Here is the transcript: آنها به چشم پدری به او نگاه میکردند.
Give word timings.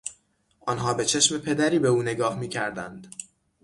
آنها 0.59 0.93
به 0.93 1.05
چشم 1.05 1.37
پدری 1.37 1.79
به 1.79 1.87
او 1.87 2.01
نگاه 2.03 2.39
میکردند. 2.39 3.15